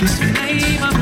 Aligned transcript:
Listen. 0.00 0.99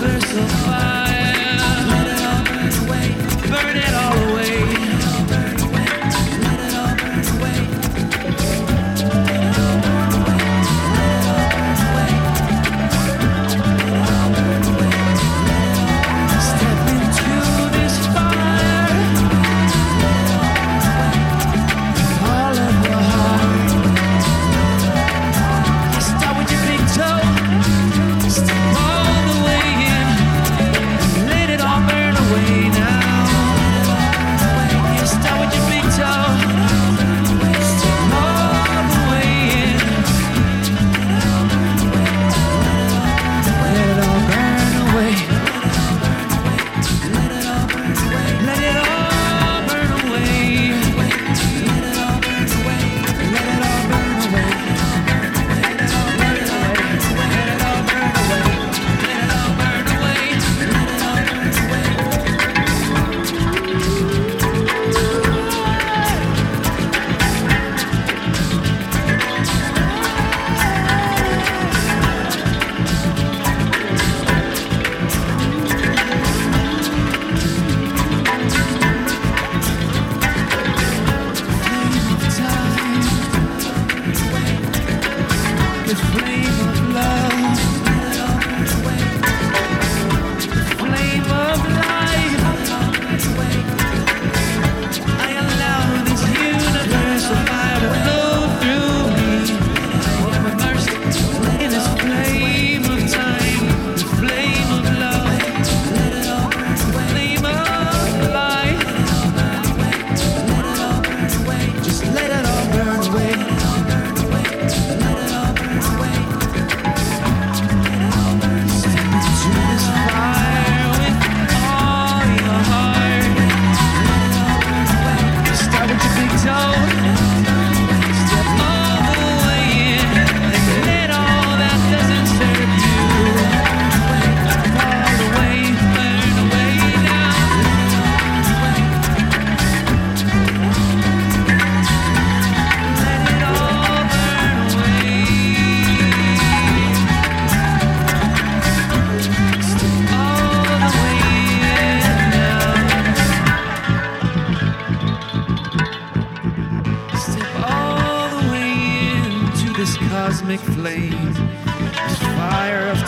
versatile 0.00 1.07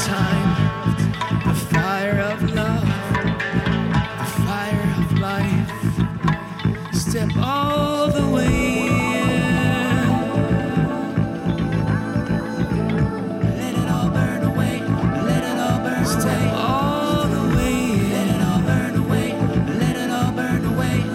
time, 0.06 1.46
the 1.46 1.54
fire 1.54 2.20
of 2.20 2.42
love, 2.54 2.86
the 4.18 4.28
fire 4.46 4.94
of 4.98 5.18
life. 5.18 6.94
Step 6.94 7.30
all 7.36 8.08
the 8.08 8.26
way. 8.34 9.10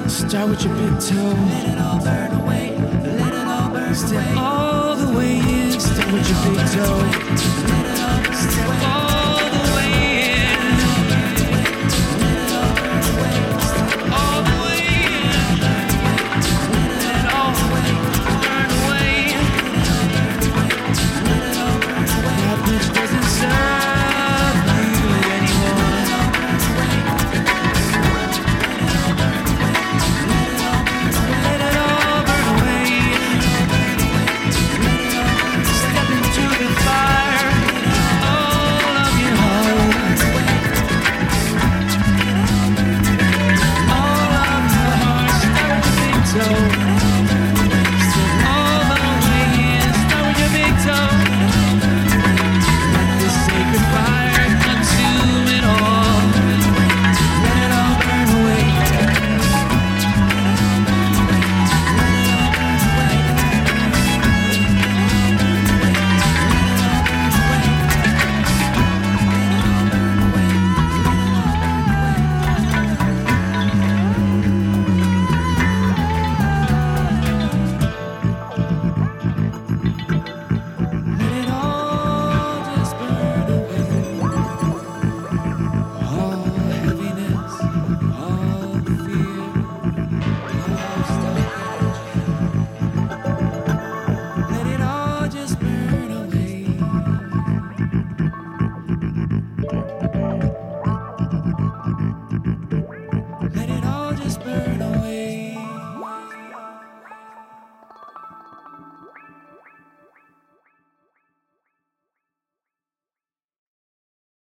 Start 0.07 0.49
with 0.49 0.63
your 0.65 0.75
big 0.75 0.99
toe. 0.99 1.15
Let 1.49 1.69
it 1.69 1.77
all 1.79 1.99
burn 2.03 2.31
away. 2.41 2.77
Let 2.77 3.33
it 3.33 3.47
all 3.47 3.69
burn 3.69 3.83
away. 3.83 3.93
Step 3.93 4.11
away. 4.11 4.33
all 4.37 4.95
the 4.95 5.17
way 5.17 5.37
in. 5.37 5.79
Step 5.79 6.11
with 6.11 6.29
your 6.29 6.55
big 6.55 6.67
toe. 6.71 7.84